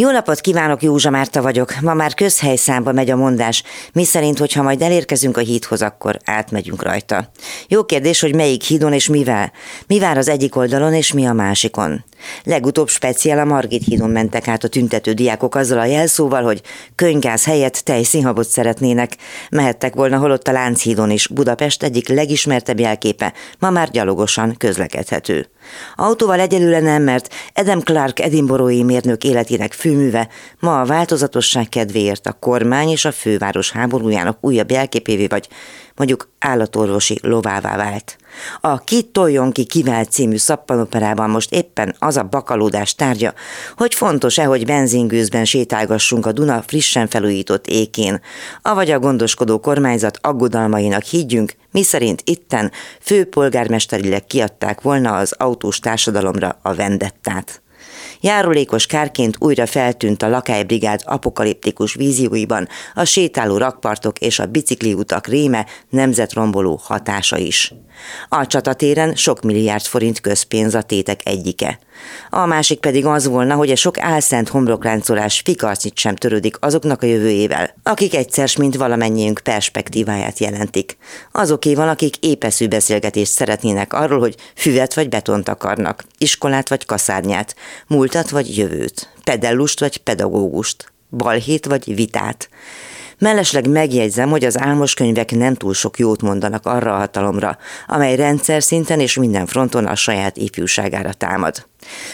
[0.00, 1.74] Jó napot kívánok, Józsa Márta vagyok.
[1.80, 3.62] Ma már közhelyszámba megy a mondás,
[3.92, 7.30] mi szerint, hogyha majd elérkezünk a hídhoz, akkor átmegyünk rajta.
[7.68, 9.52] Jó kérdés, hogy melyik hídon és mivel.
[9.86, 12.04] Mi vár az egyik oldalon és mi a másikon.
[12.44, 16.62] Legutóbb speciál a Margit hídon mentek át a tüntető diákok azzal a jelszóval, hogy
[16.94, 19.16] könygáz helyett tejszínhabot szeretnének.
[19.50, 25.48] Mehettek volna holott a Lánchídon is, Budapest egyik legismertebb jelképe, ma már gyalogosan közlekedhető.
[25.96, 30.28] Autóval egyelőre nem, mert Adam Clark edinborói mérnök életének főműve
[30.60, 35.48] ma a változatosság kedvéért a kormány és a főváros háborújának újabb jelképévé vagy
[35.96, 38.16] mondjuk állatorvosi lovává vált.
[38.60, 43.34] A Ki toljon ki kivált című szappanoperában most éppen az a bakalódás tárgya,
[43.76, 48.20] hogy fontos-e, hogy benzingőzben sétálgassunk a Duna frissen felújított ékén,
[48.62, 56.74] avagy a gondoskodó kormányzat aggodalmainak higgyünk, miszerint itten főpolgármesterileg kiadták volna az autós társadalomra a
[56.74, 57.62] vendettát.
[58.20, 65.66] Járulékos kárként újra feltűnt a lakálybrigád apokaliptikus vízióiban a sétáló rakpartok és a bicikliutak réme
[65.90, 67.72] nemzetromboló hatása is.
[68.28, 71.78] A csatatéren sok milliárd forint közpénz a tétek egyike.
[72.30, 77.06] A másik pedig az volna, hogy a sok álszent homlokráncolás fikarcit sem törődik azoknak a
[77.06, 80.96] jövőjével, akik egyszer, mint valamennyiünk perspektíváját jelentik.
[81.32, 87.54] Azoké van, akik épeszű beszélgetést szeretnének arról, hogy füvet vagy betont akarnak, iskolát vagy kaszárnyát,
[88.14, 92.48] múltat vagy jövőt, pedellust vagy pedagógust, balhét vagy vitát.
[93.18, 98.16] Mellesleg megjegyzem, hogy az álmos könyvek nem túl sok jót mondanak arra a hatalomra, amely
[98.16, 101.66] rendszer szinten és minden fronton a saját ifjúságára támad.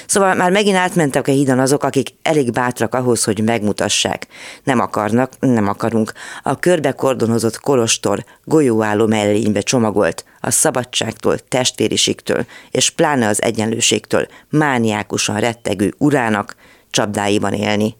[0.06, 4.26] Szóval már megint átmentek a hídon azok, akik elég bátrak ahhoz, hogy megmutassák.
[4.62, 6.12] Nem akarnak, nem akarunk.
[6.42, 15.40] A körbe kordonozott kolostor golyóálló mellénybe csomagolt, a szabadságtól, testvériségtől, és pláne az egyenlőségtől mániákusan
[15.40, 16.56] rettegő urának
[16.90, 17.94] csapdáiban élni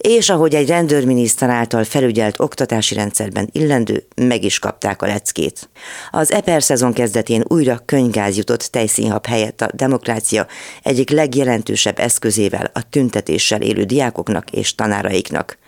[0.00, 5.68] és ahogy egy rendőrminiszter által felügyelt oktatási rendszerben illendő, meg is kapták a leckét.
[6.10, 10.46] Az EPER szezon kezdetén újra könygáz jutott tejszínhab helyett a demokrácia
[10.82, 15.58] egyik legjelentősebb eszközével a tüntetéssel élő diákoknak és tanáraiknak.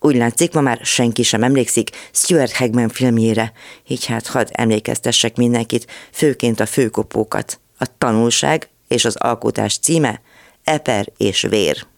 [0.00, 3.52] Úgy látszik, ma már senki sem emlékszik Stuart Hagman filmjére,
[3.86, 7.60] így hát hadd emlékeztessek mindenkit, főként a főkopókat.
[7.78, 10.20] A tanulság és az alkotás címe
[10.64, 11.88] Eper és vér.